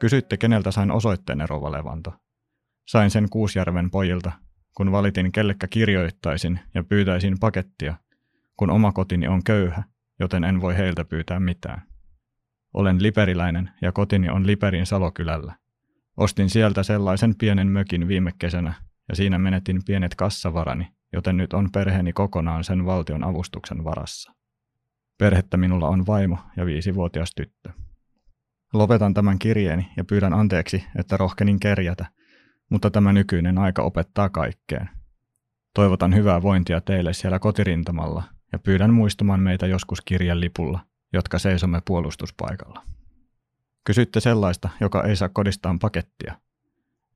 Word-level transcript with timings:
Kysytte, 0.00 0.36
keneltä 0.36 0.70
sain 0.70 0.90
osoitteen 0.90 1.48
Rova 1.48 1.72
Levanto. 1.72 2.12
Sain 2.88 3.10
sen 3.10 3.28
Kuusjärven 3.30 3.90
pojilta, 3.90 4.32
kun 4.76 4.92
valitin 4.92 5.32
kellekä 5.32 5.66
kirjoittaisin 5.68 6.60
ja 6.74 6.84
pyytäisin 6.84 7.36
pakettia, 7.40 7.94
kun 8.56 8.70
oma 8.70 8.92
kotini 8.92 9.28
on 9.28 9.44
köyhä, 9.44 9.84
joten 10.20 10.44
en 10.44 10.60
voi 10.60 10.76
heiltä 10.76 11.04
pyytää 11.04 11.40
mitään. 11.40 11.82
Olen 12.74 13.02
liperiläinen 13.02 13.70
ja 13.82 13.92
kotini 13.92 14.30
on 14.30 14.46
Liperin 14.46 14.86
Salokylällä. 14.86 15.54
Ostin 16.16 16.50
sieltä 16.50 16.82
sellaisen 16.82 17.34
pienen 17.38 17.68
mökin 17.68 18.08
viime 18.08 18.32
kesänä 18.38 18.74
ja 19.08 19.16
siinä 19.16 19.38
menetin 19.38 19.80
pienet 19.86 20.14
kassavarani, 20.14 20.88
joten 21.12 21.36
nyt 21.36 21.52
on 21.52 21.68
perheeni 21.72 22.12
kokonaan 22.12 22.64
sen 22.64 22.86
valtion 22.86 23.24
avustuksen 23.24 23.84
varassa. 23.84 24.32
Perhettä 25.18 25.56
minulla 25.56 25.88
on 25.88 26.06
vaimo 26.06 26.38
ja 26.56 26.66
viisivuotias 26.66 27.32
tyttö. 27.36 27.83
Lopetan 28.74 29.14
tämän 29.14 29.38
kirjeeni 29.38 29.90
ja 29.96 30.04
pyydän 30.04 30.34
anteeksi, 30.34 30.84
että 30.98 31.16
rohkenin 31.16 31.60
kerjätä, 31.60 32.06
mutta 32.70 32.90
tämä 32.90 33.12
nykyinen 33.12 33.58
aika 33.58 33.82
opettaa 33.82 34.28
kaikkeen. 34.28 34.90
Toivotan 35.74 36.14
hyvää 36.14 36.42
vointia 36.42 36.80
teille 36.80 37.12
siellä 37.12 37.38
kotirintamalla 37.38 38.22
ja 38.52 38.58
pyydän 38.58 38.94
muistamaan 38.94 39.40
meitä 39.40 39.66
joskus 39.66 40.00
kirjan 40.00 40.40
lipulla, 40.40 40.80
jotka 41.12 41.38
seisomme 41.38 41.82
puolustuspaikalla. 41.84 42.82
Kysytte 43.84 44.20
sellaista, 44.20 44.68
joka 44.80 45.02
ei 45.02 45.16
saa 45.16 45.28
kodistaan 45.28 45.78
pakettia. 45.78 46.34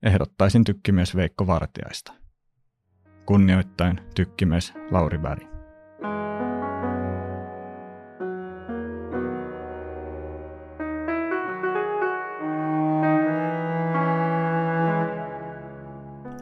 Ehdottaisin 0.02 0.64
tykkimies 0.64 1.16
Veikko 1.16 1.46
Vartiaista. 1.46 2.12
Kunnioittain 3.26 4.00
tykkimies 4.14 4.72
Lauri 4.90 5.18
Berg. 5.18 5.47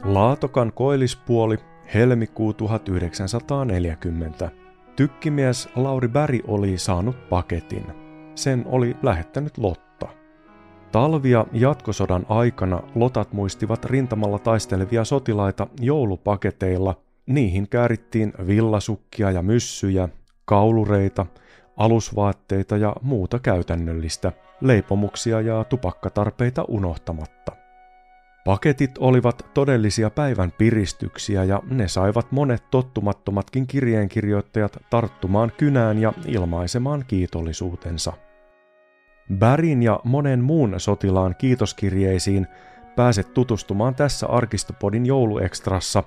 Laatokan 0.06 0.72
koillispuoli, 0.72 1.56
helmikuu 1.94 2.52
1940. 2.52 4.50
Tykkimies 4.96 5.68
Lauri 5.76 6.08
Bäri 6.08 6.40
oli 6.46 6.78
saanut 6.78 7.28
paketin. 7.28 7.86
Sen 8.34 8.64
oli 8.66 8.96
lähettänyt 9.02 9.58
Lotta. 9.58 10.08
Talvia 10.92 11.46
jatkosodan 11.52 12.26
aikana 12.28 12.82
Lotat 12.94 13.32
muistivat 13.32 13.84
rintamalla 13.84 14.38
taistelevia 14.38 15.04
sotilaita 15.04 15.66
joulupaketeilla. 15.80 16.94
Niihin 17.26 17.68
käärittiin 17.68 18.32
villasukkia 18.46 19.30
ja 19.30 19.42
myssyjä, 19.42 20.08
kaulureita, 20.44 21.26
alusvaatteita 21.76 22.76
ja 22.76 22.96
muuta 23.02 23.38
käytännöllistä, 23.38 24.32
leipomuksia 24.60 25.40
ja 25.40 25.64
tupakkatarpeita 25.64 26.64
unohtamatta. 26.68 27.55
Paketit 28.46 28.98
olivat 28.98 29.46
todellisia 29.54 30.10
päivän 30.10 30.52
piristyksiä 30.52 31.44
ja 31.44 31.62
ne 31.70 31.88
saivat 31.88 32.32
monet 32.32 32.70
tottumattomatkin 32.70 33.66
kirjeenkirjoittajat 33.66 34.76
tarttumaan 34.90 35.52
kynään 35.56 35.98
ja 35.98 36.12
ilmaisemaan 36.26 37.04
kiitollisuutensa. 37.08 38.12
Bärin 39.34 39.82
ja 39.82 40.00
monen 40.04 40.44
muun 40.44 40.74
sotilaan 40.76 41.34
kiitoskirjeisiin 41.38 42.46
pääset 42.96 43.34
tutustumaan 43.34 43.94
tässä 43.94 44.26
Arkistopodin 44.26 45.06
jouluekstrassa, 45.06 46.04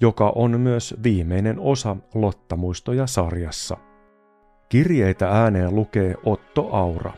joka 0.00 0.32
on 0.34 0.60
myös 0.60 0.94
viimeinen 1.02 1.60
osa 1.60 1.96
Lottamuistoja 2.14 3.06
sarjassa. 3.06 3.76
Kirjeitä 4.68 5.28
ääneen 5.28 5.74
lukee 5.74 6.14
Otto 6.24 6.68
Aura. 6.72 7.12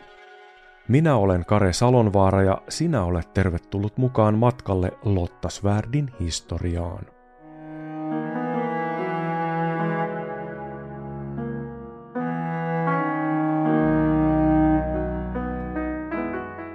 Minä 0.93 1.17
olen 1.17 1.45
Kare 1.45 1.73
Salonvaara 1.73 2.43
ja 2.43 2.63
sinä 2.69 3.05
olet 3.05 3.35
tervetullut 3.35 3.99
mukaan 3.99 4.39
matkalle 4.39 4.93
Lottasvärdin 5.05 6.11
historiaan. 6.21 7.07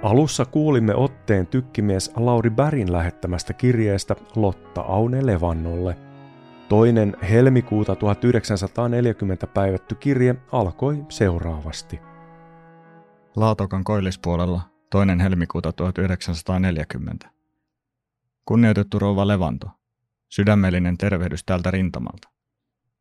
Alussa 0.02 0.44
kuulimme 0.44 0.94
otteen 0.94 1.46
tykkimies 1.46 2.12
Lauri 2.16 2.50
Bärin 2.50 2.92
lähettämästä 2.92 3.52
kirjeestä 3.52 4.16
Lotta 4.36 4.80
Aune 4.80 5.26
Levannolle. 5.26 5.96
Toinen 6.68 7.16
helmikuuta 7.30 7.96
1940 7.96 9.46
päivätty 9.46 9.94
kirje 9.94 10.36
alkoi 10.52 11.04
seuraavasti. 11.08 12.00
Laatokan 13.38 13.84
koillispuolella 13.84 14.60
toinen 14.90 15.20
helmikuuta 15.20 15.72
1940. 15.72 17.30
Kunnioitettu 18.44 18.98
rouva 18.98 19.26
Levanto, 19.26 19.70
sydämellinen 20.28 20.98
tervehdys 20.98 21.44
tältä 21.44 21.70
rintamalta. 21.70 22.28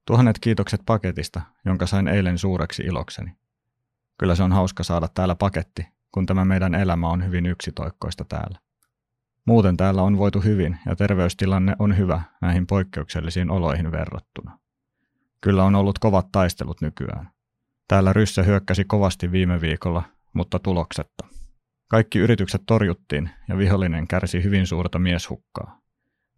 Tuhannet 0.06 0.40
kiitokset 0.40 0.82
paketista, 0.86 1.42
jonka 1.66 1.86
sain 1.86 2.08
eilen 2.08 2.38
suureksi 2.38 2.84
ilokseni. 2.84 3.38
Kyllä 4.18 4.36
se 4.36 4.44
on 4.44 4.52
hauska 4.52 4.84
saada 4.84 5.08
täällä 5.08 5.36
paketti, 5.36 5.88
kun 6.12 6.26
tämä 6.26 6.46
meidän 6.46 6.76
elämä 6.76 7.10
on 7.10 7.26
hyvin 7.26 7.46
yksitoikkoista 7.46 8.26
täällä. 8.26 8.60
Muuten 9.46 9.78
täällä 9.78 10.02
on 10.02 10.18
voitu 10.18 10.42
hyvin 10.42 10.78
ja 10.86 10.96
terveystilanne 10.96 11.76
on 11.80 11.98
hyvä 11.98 12.22
näihin 12.42 12.68
poikkeuksellisiin 12.68 13.52
oloihin 13.52 13.92
verrattuna. 13.92 14.60
Kyllä 15.42 15.64
on 15.64 15.76
ollut 15.76 16.00
kovat 16.00 16.32
taistelut 16.32 16.82
nykyään. 16.82 17.32
Täällä 17.88 18.14
Ryssä 18.14 18.44
hyökkäsi 18.44 18.86
kovasti 18.86 19.32
viime 19.32 19.62
viikolla 19.62 20.04
mutta 20.38 20.60
tuloksetta. 20.60 21.28
Kaikki 21.88 22.20
yritykset 22.20 22.62
torjuttiin 22.66 23.30
ja 23.50 23.58
vihollinen 23.58 24.08
kärsi 24.08 24.44
hyvin 24.44 24.68
suurta 24.68 25.00
mieshukkaa. 25.00 25.82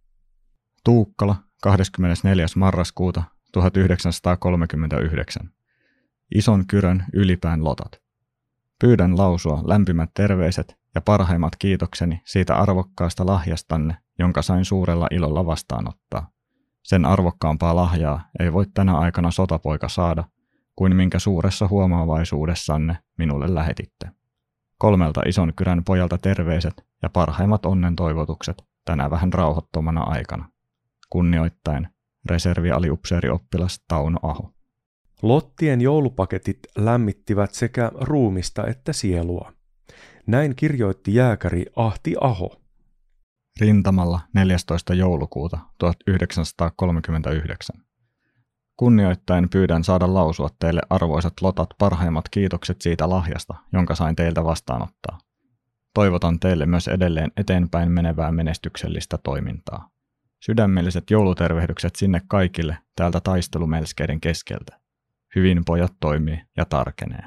Tuukkala 0.83 1.35
24. 1.63 2.45
marraskuuta 2.55 3.23
1939. 3.51 5.49
Ison 6.35 6.67
kyrön 6.67 7.05
ylipään 7.13 7.63
lotat. 7.63 8.01
Pyydän 8.79 9.17
lausua 9.17 9.61
lämpimät 9.65 10.09
terveiset 10.13 10.75
ja 10.95 11.01
parhaimmat 11.01 11.55
kiitokseni 11.55 12.21
siitä 12.25 12.55
arvokkaasta 12.55 13.25
lahjastanne, 13.25 13.97
jonka 14.19 14.41
sain 14.41 14.65
suurella 14.65 15.07
ilolla 15.11 15.45
vastaanottaa. 15.45 16.30
Sen 16.83 17.05
arvokkaampaa 17.05 17.75
lahjaa 17.75 18.29
ei 18.39 18.53
voi 18.53 18.65
tänä 18.73 18.97
aikana 18.97 19.31
sotapoika 19.31 19.89
saada, 19.89 20.23
kuin 20.75 20.95
minkä 20.95 21.19
suuressa 21.19 21.67
huomaavaisuudessanne 21.67 22.97
minulle 23.17 23.55
lähetitte. 23.55 24.09
Kolmelta 24.77 25.21
ison 25.27 25.53
kyrän 25.55 25.83
pojalta 25.83 26.17
terveiset 26.17 26.85
ja 27.01 27.09
parhaimmat 27.09 27.65
onnen 27.65 27.95
toivotukset 27.95 28.63
tänä 28.85 29.09
vähän 29.09 29.33
rauhoittomana 29.33 30.01
aikana. 30.01 30.49
Kunnioittain 31.09 31.87
reservialiupseerioppilas 32.29 33.83
Tauno 33.87 34.19
Aho. 34.21 34.53
Lottien 35.21 35.81
joulupaketit 35.81 36.59
lämmittivät 36.77 37.53
sekä 37.53 37.91
ruumista 37.95 38.67
että 38.67 38.93
sielua. 38.93 39.53
Näin 40.27 40.55
kirjoitti 40.55 41.15
jääkäri 41.15 41.65
Ahti 41.75 42.15
Aho. 42.21 42.60
Rintamalla 43.59 44.19
14. 44.33 44.93
joulukuuta 44.93 45.59
1939. 45.77 47.75
Kunnioittain 48.77 49.49
pyydän 49.49 49.83
saada 49.83 50.13
lausua 50.13 50.49
teille 50.59 50.81
arvoisat 50.89 51.33
lotat 51.41 51.69
parhaimmat 51.77 52.29
kiitokset 52.29 52.81
siitä 52.81 53.09
lahjasta, 53.09 53.53
jonka 53.73 53.95
sain 53.95 54.15
teiltä 54.15 54.43
vastaanottaa. 54.43 55.17
Toivotan 55.93 56.39
teille 56.39 56.65
myös 56.65 56.87
edelleen 56.87 57.31
eteenpäin 57.37 57.91
menevää 57.91 58.31
menestyksellistä 58.31 59.17
toimintaa. 59.17 59.89
Sydämelliset 60.39 61.09
joulutervehdykset 61.09 61.95
sinne 61.95 62.21
kaikille 62.27 62.77
täältä 62.95 63.19
taistelumelskeiden 63.19 64.21
keskeltä. 64.21 64.79
Hyvin 65.35 65.65
pojat 65.65 65.93
toimii 65.99 66.41
ja 66.57 66.65
tarkenee. 66.65 67.23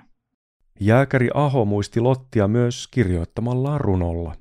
Jääkäri 0.80 1.28
Aho 1.34 1.64
muisti 1.64 2.00
Lottia 2.00 2.48
myös 2.48 2.88
kirjoittamallaan 2.90 3.80
runolla. 3.80 4.34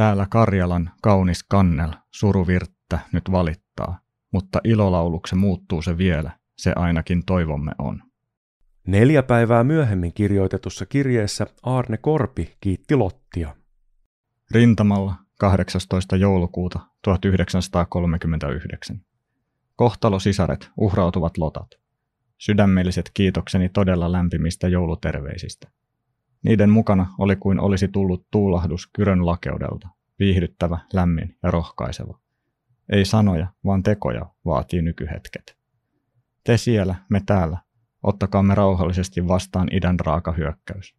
Täällä 0.00 0.26
Karjalan 0.30 0.90
kaunis 1.02 1.44
kannel 1.48 1.90
suruvirttä 2.10 2.98
nyt 3.12 3.24
valittaa, 3.32 3.98
mutta 4.32 4.60
ilolaulukse 4.64 5.36
muuttuu 5.36 5.82
se 5.82 5.98
vielä, 5.98 6.30
se 6.56 6.72
ainakin 6.76 7.24
toivomme 7.26 7.72
on. 7.78 8.02
Neljä 8.86 9.22
päivää 9.22 9.64
myöhemmin 9.64 10.14
kirjoitetussa 10.14 10.86
kirjeessä 10.86 11.46
Arne 11.62 11.96
Korpi 11.96 12.56
kiitti 12.60 12.96
Lottia. 12.96 13.56
Rintamalla 14.50 15.14
18. 15.40 16.16
joulukuuta 16.16 16.80
1939. 17.02 19.00
Kohtalo-sisaret 19.76 20.70
uhrautuvat 20.76 21.38
lotat. 21.38 21.68
Sydämelliset 22.38 23.10
kiitokseni 23.14 23.68
todella 23.68 24.12
lämpimistä 24.12 24.68
jouluterveisistä. 24.68 25.70
Niiden 26.42 26.70
mukana 26.70 27.06
oli 27.18 27.36
kuin 27.36 27.60
olisi 27.60 27.88
tullut 27.88 28.26
tuulahdus 28.30 28.86
kyrön 28.92 29.26
lakeudelta, 29.26 29.88
viihdyttävä, 30.18 30.78
lämmin 30.92 31.36
ja 31.42 31.50
rohkaiseva. 31.50 32.18
Ei 32.88 33.04
sanoja, 33.04 33.46
vaan 33.64 33.82
tekoja 33.82 34.26
vaatii 34.44 34.82
nykyhetket. 34.82 35.56
Te 36.44 36.56
siellä, 36.56 36.94
me 37.08 37.20
täällä, 37.26 37.58
ottakaamme 38.02 38.54
rauhallisesti 38.54 39.28
vastaan 39.28 39.68
idän 39.72 40.00
raaka 40.00 40.32
hyökkäys. 40.32 40.94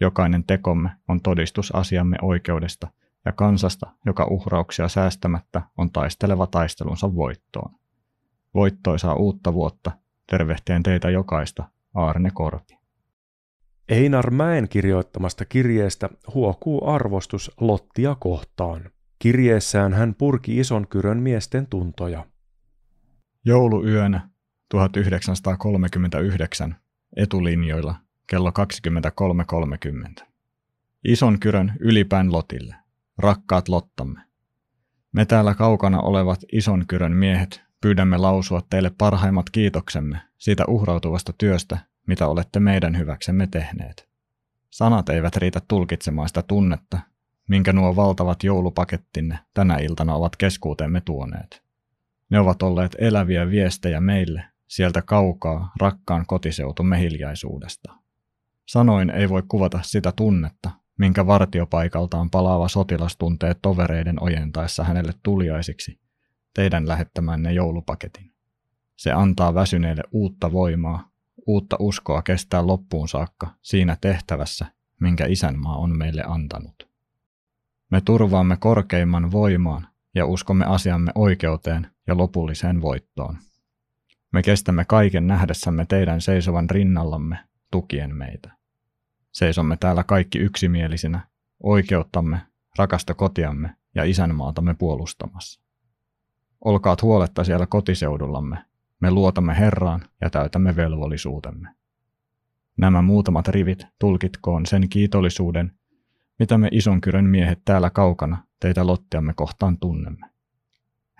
Jokainen 0.00 0.44
tekomme 0.44 0.90
on 1.08 1.20
todistus 1.20 1.74
asiamme 1.74 2.16
oikeudesta 2.22 2.88
ja 3.24 3.32
kansasta, 3.32 3.90
joka 4.06 4.24
uhrauksia 4.24 4.88
säästämättä 4.88 5.62
on 5.76 5.90
taisteleva 5.90 6.46
taistelunsa 6.46 7.14
voittoon. 7.14 7.74
Voittoisaa 8.54 9.14
uutta 9.14 9.52
vuotta, 9.52 9.92
tervehtien 10.30 10.82
teitä 10.82 11.10
jokaista, 11.10 11.64
Aarne 11.94 12.30
Korpi. 12.34 12.81
Einar 13.88 14.30
Mäen 14.30 14.68
kirjoittamasta 14.68 15.44
kirjeestä 15.44 16.08
huokuu 16.34 16.88
arvostus 16.88 17.50
Lottia 17.60 18.16
kohtaan. 18.20 18.90
Kirjeessään 19.18 19.92
hän 19.92 20.14
purki 20.14 20.58
ison 20.58 20.88
kyrön 20.88 21.18
miesten 21.18 21.66
tuntoja. 21.66 22.26
Jouluyönä 23.44 24.28
1939 24.68 26.76
etulinjoilla 27.16 27.94
kello 28.26 28.52
23.30. 30.20 30.26
Ison 31.04 31.38
kyrön 31.38 31.72
ylipään 31.80 32.32
Lotille. 32.32 32.74
Rakkaat 33.18 33.68
Lottamme. 33.68 34.20
Me 35.12 35.24
täällä 35.24 35.54
kaukana 35.54 36.00
olevat 36.00 36.40
ison 36.52 36.86
kyrön 36.86 37.16
miehet 37.16 37.62
pyydämme 37.82 38.16
lausua 38.16 38.62
teille 38.70 38.90
parhaimmat 38.98 39.50
kiitoksemme 39.50 40.20
siitä 40.38 40.64
uhrautuvasta 40.68 41.32
työstä, 41.38 41.78
mitä 42.06 42.26
olette 42.28 42.60
meidän 42.60 42.98
hyväksemme 42.98 43.46
tehneet. 43.46 44.08
Sanat 44.70 45.08
eivät 45.08 45.36
riitä 45.36 45.60
tulkitsemaan 45.68 46.28
sitä 46.28 46.42
tunnetta, 46.42 46.98
minkä 47.48 47.72
nuo 47.72 47.96
valtavat 47.96 48.44
joulupakettinne 48.44 49.38
tänä 49.54 49.76
iltana 49.76 50.14
ovat 50.14 50.36
keskuuteemme 50.36 51.00
tuoneet. 51.00 51.62
Ne 52.30 52.40
ovat 52.40 52.62
olleet 52.62 52.96
eläviä 52.98 53.50
viestejä 53.50 54.00
meille 54.00 54.44
sieltä 54.68 55.02
kaukaa 55.02 55.72
rakkaan 55.80 56.26
kotiseutumme 56.26 57.00
hiljaisuudesta. 57.00 57.92
Sanoin 58.66 59.10
ei 59.10 59.28
voi 59.28 59.42
kuvata 59.48 59.78
sitä 59.82 60.12
tunnetta, 60.12 60.70
minkä 60.98 61.26
vartiopaikaltaan 61.26 62.30
palaava 62.30 62.68
sotilas 62.68 63.16
tuntee 63.16 63.54
tovereiden 63.62 64.22
ojentaessa 64.22 64.84
hänelle 64.84 65.12
tuliaisiksi 65.22 66.00
teidän 66.54 66.88
lähettämänne 66.88 67.52
joulupaketin. 67.52 68.32
Se 68.96 69.12
antaa 69.12 69.54
väsyneille 69.54 70.02
uutta 70.12 70.52
voimaa, 70.52 71.11
uutta 71.46 71.76
uskoa 71.78 72.22
kestää 72.22 72.66
loppuun 72.66 73.08
saakka 73.08 73.50
siinä 73.62 73.96
tehtävässä, 74.00 74.66
minkä 75.00 75.26
isänmaa 75.26 75.76
on 75.76 75.98
meille 75.98 76.22
antanut. 76.26 76.88
Me 77.90 78.00
turvaamme 78.00 78.56
korkeimman 78.56 79.32
voimaan 79.32 79.88
ja 80.14 80.26
uskomme 80.26 80.64
asiamme 80.64 81.12
oikeuteen 81.14 81.86
ja 82.06 82.16
lopulliseen 82.16 82.82
voittoon. 82.82 83.36
Me 84.32 84.42
kestämme 84.42 84.84
kaiken 84.84 85.26
nähdessämme 85.26 85.86
teidän 85.86 86.20
seisovan 86.20 86.70
rinnallamme, 86.70 87.38
tukien 87.70 88.16
meitä. 88.16 88.50
Seisomme 89.32 89.76
täällä 89.76 90.04
kaikki 90.04 90.38
yksimielisinä, 90.38 91.20
oikeuttamme, 91.62 92.40
rakasta 92.78 93.14
kotiamme 93.14 93.76
ja 93.94 94.04
isänmaatamme 94.04 94.74
puolustamassa. 94.74 95.60
Olkaat 96.64 97.02
huoletta 97.02 97.44
siellä 97.44 97.66
kotiseudullamme, 97.66 98.64
me 99.02 99.10
luotamme 99.10 99.58
Herraan 99.58 100.04
ja 100.20 100.30
täytämme 100.30 100.76
velvollisuutemme. 100.76 101.68
Nämä 102.76 103.02
muutamat 103.02 103.48
rivit 103.48 103.86
tulkitkoon 103.98 104.66
sen 104.66 104.88
kiitollisuuden, 104.88 105.72
mitä 106.38 106.58
me 106.58 106.68
Isonkyrön 106.72 107.24
miehet 107.24 107.58
täällä 107.64 107.90
kaukana 107.90 108.44
teitä 108.60 108.86
lottiamme 108.86 109.32
kohtaan 109.36 109.78
tunnemme. 109.78 110.26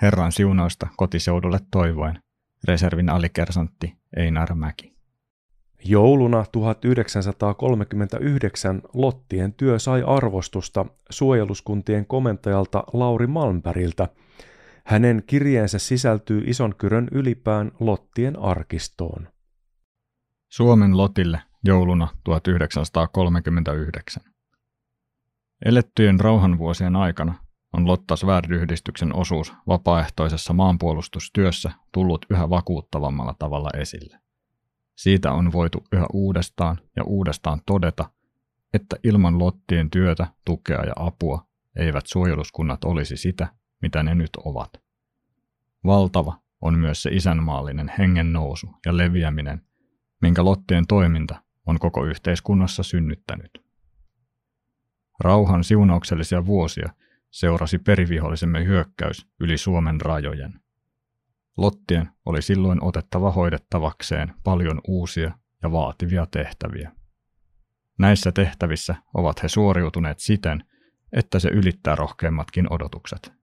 Herran 0.02 0.32
siunausta 0.32 0.86
kotiseudulle 0.96 1.58
toivoen, 1.70 2.22
reservin 2.64 3.10
alikersantti 3.10 3.96
Einar 4.16 4.54
Mäki. 4.54 4.92
Jouluna 5.84 6.44
1939 6.52 8.82
Lottien 8.94 9.52
työ 9.52 9.78
sai 9.78 10.02
arvostusta 10.06 10.86
suojeluskuntien 11.10 12.06
komentajalta 12.06 12.84
Lauri 12.92 13.26
Malmbergiltä. 13.26 14.08
Hänen 14.84 15.22
kirjeensä 15.26 15.78
sisältyy 15.78 16.42
Isonkyrön 16.46 17.08
ylipään 17.12 17.72
Lottien 17.80 18.38
arkistoon. 18.38 19.28
Suomen 20.48 20.96
Lotille 20.96 21.42
jouluna 21.64 22.08
1939. 22.24 24.22
Elettyjen 25.64 26.20
rauhanvuosien 26.20 26.96
aikana 26.96 27.34
on 27.72 27.86
Lottas 27.86 28.26
Vääryhdistyksen 28.26 29.14
osuus 29.14 29.52
vapaaehtoisessa 29.66 30.52
maanpuolustustyössä 30.52 31.72
tullut 31.92 32.26
yhä 32.30 32.50
vakuuttavammalla 32.50 33.34
tavalla 33.38 33.70
esille. 33.74 34.18
Siitä 34.96 35.32
on 35.32 35.52
voitu 35.52 35.84
yhä 35.92 36.06
uudestaan 36.12 36.78
ja 36.96 37.04
uudestaan 37.04 37.60
todeta, 37.66 38.10
että 38.74 38.96
ilman 39.04 39.38
Lottien 39.38 39.90
työtä, 39.90 40.26
tukea 40.44 40.84
ja 40.84 40.92
apua 40.96 41.46
eivät 41.76 42.06
suojeluskunnat 42.06 42.84
olisi 42.84 43.16
sitä, 43.16 43.48
mitä 43.82 44.02
ne 44.02 44.14
nyt 44.14 44.30
ovat. 44.44 44.70
Valtava 45.84 46.40
on 46.60 46.78
myös 46.78 47.02
se 47.02 47.10
isänmaallinen 47.10 47.92
hengen 47.98 48.32
nousu 48.32 48.66
ja 48.86 48.96
leviäminen, 48.96 49.62
minkä 50.22 50.44
Lottien 50.44 50.86
toiminta 50.86 51.42
on 51.66 51.78
koko 51.78 52.04
yhteiskunnassa 52.04 52.82
synnyttänyt. 52.82 53.64
Rauhan 55.20 55.64
siunauksellisia 55.64 56.46
vuosia 56.46 56.92
seurasi 57.30 57.78
perivihollisemme 57.78 58.64
hyökkäys 58.64 59.26
yli 59.40 59.58
Suomen 59.58 60.00
rajojen. 60.00 60.60
Lottien 61.56 62.08
oli 62.26 62.42
silloin 62.42 62.84
otettava 62.84 63.30
hoidettavakseen 63.30 64.34
paljon 64.44 64.80
uusia 64.88 65.38
ja 65.62 65.72
vaativia 65.72 66.26
tehtäviä. 66.26 66.92
Näissä 67.98 68.32
tehtävissä 68.32 68.94
ovat 69.14 69.42
he 69.42 69.48
suoriutuneet 69.48 70.18
siten, 70.18 70.64
että 71.12 71.38
se 71.38 71.48
ylittää 71.48 71.94
rohkeimmatkin 71.94 72.72
odotukset. 72.72 73.41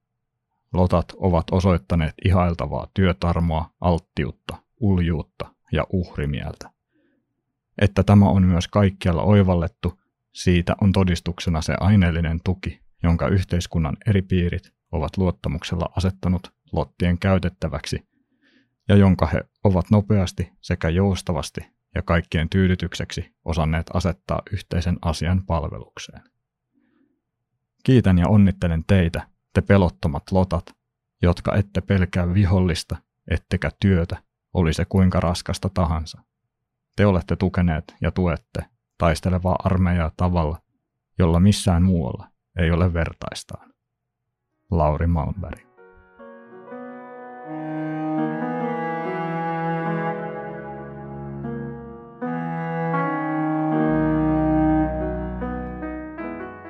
Lotat 0.74 1.14
ovat 1.18 1.48
osoittaneet 1.52 2.14
ihailtavaa 2.26 2.88
työtarmoa, 2.94 3.74
alttiutta, 3.82 4.58
uljuutta 4.80 5.54
ja 5.72 5.86
uhrimieltä. 5.90 6.70
Että 7.82 8.04
tämä 8.04 8.30
on 8.30 8.44
myös 8.44 8.68
kaikkialla 8.68 9.22
oivallettu, 9.22 10.00
siitä 10.34 10.76
on 10.82 10.92
todistuksena 10.92 11.62
se 11.62 11.76
aineellinen 11.80 12.40
tuki, 12.44 12.80
jonka 13.04 13.28
yhteiskunnan 13.28 13.98
eri 14.08 14.22
piirit 14.22 14.74
ovat 14.92 15.18
luottamuksella 15.18 15.90
asettanut 15.98 16.54
lottien 16.72 17.20
käytettäväksi 17.20 18.08
ja 18.90 18.96
jonka 18.96 19.26
he 19.26 19.44
ovat 19.64 19.92
nopeasti 19.92 20.52
sekä 20.62 20.90
joustavasti 20.90 21.62
ja 21.96 22.02
kaikkien 22.02 22.50
tyydytykseksi 22.50 23.34
osanneet 23.46 23.86
asettaa 23.94 24.42
yhteisen 24.54 24.98
asian 25.02 25.46
palvelukseen. 25.46 26.22
Kiitän 27.84 28.18
ja 28.18 28.28
onnittelen 28.28 28.84
teitä, 28.88 29.28
te 29.54 29.62
pelottomat 29.62 30.24
lotat, 30.32 30.66
jotka 31.22 31.56
ette 31.56 31.82
pelkää 31.82 32.34
vihollista, 32.34 32.98
ettekä 33.32 33.72
työtä, 33.80 34.24
oli 34.54 34.74
se 34.74 34.86
kuinka 34.86 35.20
raskasta 35.20 35.70
tahansa. 35.74 36.22
Te 36.96 37.06
olette 37.06 37.36
tukeneet 37.36 37.96
ja 38.02 38.12
tuette 38.12 38.66
taistelevaa 38.98 39.56
armeijaa 39.64 40.12
tavalla, 40.18 40.62
jolla 41.20 41.40
missään 41.40 41.84
muualla 41.84 42.28
ei 42.60 42.72
ole 42.72 42.94
vertaistaan. 42.94 43.74
Lauri 44.72 45.08
Malmberg 45.08 45.70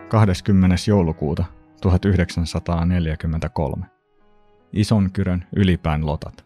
Kahdeskymmenes 0.09 0.87
joulukuuta 0.87 1.58
1943. 1.81 3.85
Ison 4.73 5.11
kyrön 5.11 5.45
ylipään 5.55 6.05
lotat. 6.05 6.45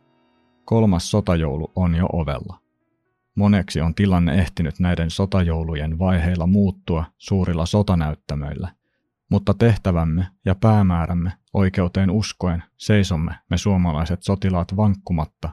Kolmas 0.66 1.12
sotajoulu 1.12 1.72
on 1.76 1.96
jo 1.96 2.06
ovella. 2.14 2.60
Moneksi 3.36 3.82
on 3.82 3.96
tilanne 3.96 4.34
ehtinyt 4.34 4.80
näiden 4.80 5.10
sotajoulujen 5.10 6.00
vaiheilla 6.00 6.48
muuttua 6.48 7.06
suurilla 7.18 7.66
sotanäyttämöillä, 7.66 8.72
mutta 9.32 9.54
tehtävämme 9.54 10.28
ja 10.46 10.56
päämäärämme 10.56 11.32
oikeuteen 11.54 12.12
uskoen 12.12 12.64
seisomme 12.78 13.36
me 13.50 13.58
suomalaiset 13.58 14.24
sotilaat 14.24 14.78
vankkumatta 14.78 15.50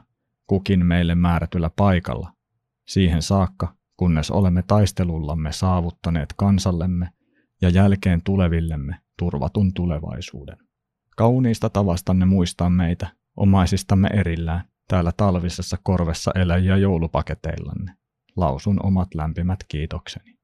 kukin 0.47 0.85
meille 0.85 1.15
määrätyllä 1.15 1.69
paikalla, 1.75 2.33
siihen 2.87 3.21
saakka, 3.21 3.75
kunnes 3.97 4.31
olemme 4.31 4.63
taistelullamme 4.67 5.51
saavuttaneet 5.51 6.33
kansallemme 6.37 7.09
ja 7.61 7.69
jälkeen 7.69 8.21
tulevillemme 8.23 8.95
turvatun 9.21 9.73
tulevaisuuden. 9.73 10.57
Kauniista 11.17 11.69
tavastanne 11.69 12.25
muistaa 12.25 12.69
meitä, 12.69 13.07
omaisistamme 13.37 14.09
erillään, 14.13 14.63
täällä 14.87 15.11
talvisessa 15.17 15.77
korvessa 15.83 16.31
eläjiä 16.35 16.77
joulupaketeillanne. 16.77 17.93
Lausun 18.35 18.85
omat 18.85 19.15
lämpimät 19.15 19.59
kiitokseni. 19.67 20.37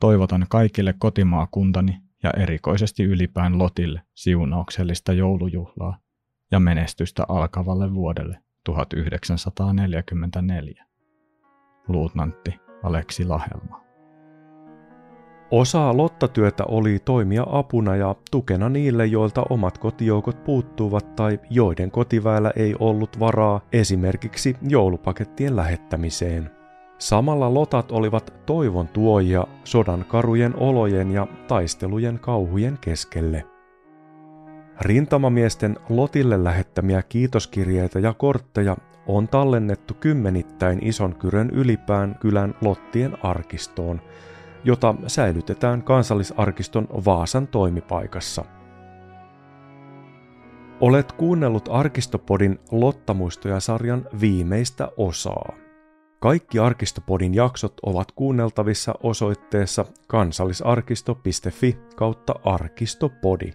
Toivotan 0.00 0.46
kaikille 0.48 0.94
kotimaakuntani 0.98 1.98
ja 2.22 2.30
erikoisesti 2.36 3.04
ylipään 3.04 3.58
Lotille 3.58 4.02
siunauksellista 4.14 5.12
joulujuhlaa 5.12 5.98
ja 6.50 6.60
menestystä 6.60 7.24
alkavalle 7.28 7.94
vuodelle 7.94 8.38
1944. 8.64 10.86
Luutnantti 11.88 12.54
Aleksi 12.82 13.24
Lahelma. 13.24 13.87
Osa 15.50 15.96
lottatyötä 15.96 16.64
oli 16.64 16.98
toimia 16.98 17.46
apuna 17.50 17.96
ja 17.96 18.14
tukena 18.30 18.68
niille, 18.68 19.06
joilta 19.06 19.44
omat 19.50 19.78
kotijoukot 19.78 20.44
puuttuvat 20.44 21.16
tai 21.16 21.40
joiden 21.50 21.90
kotiväellä 21.90 22.52
ei 22.56 22.74
ollut 22.78 23.20
varaa 23.20 23.60
esimerkiksi 23.72 24.56
joulupakettien 24.62 25.56
lähettämiseen. 25.56 26.50
Samalla 26.98 27.54
lotat 27.54 27.92
olivat 27.92 28.34
toivon 28.46 28.88
tuojia 28.88 29.46
sodan 29.64 30.04
karujen 30.08 30.56
olojen 30.56 31.10
ja 31.10 31.26
taistelujen 31.48 32.18
kauhujen 32.18 32.78
keskelle. 32.80 33.44
Rintamamiesten 34.80 35.76
Lotille 35.88 36.44
lähettämiä 36.44 37.02
kiitoskirjeitä 37.02 37.98
ja 37.98 38.14
kortteja 38.14 38.76
on 39.06 39.28
tallennettu 39.28 39.94
kymmenittäin 39.94 40.78
ison 40.82 41.14
kyrön 41.14 41.50
ylipään 41.50 42.16
kylän 42.20 42.54
Lottien 42.60 43.18
arkistoon, 43.22 44.00
jota 44.64 44.94
säilytetään 45.06 45.82
kansallisarkiston 45.82 46.88
Vaasan 47.04 47.46
toimipaikassa. 47.46 48.44
Olet 50.80 51.12
kuunnellut 51.12 51.68
Arkistopodin 51.72 52.58
Lottamuistoja-sarjan 52.70 54.06
viimeistä 54.20 54.88
osaa. 54.96 55.52
Kaikki 56.20 56.58
Arkistopodin 56.58 57.34
jaksot 57.34 57.72
ovat 57.82 58.12
kuunneltavissa 58.12 58.94
osoitteessa 59.02 59.84
kansallisarkisto.fi 60.08 61.78
kautta 61.96 62.34
arkistopodi. 62.44 63.52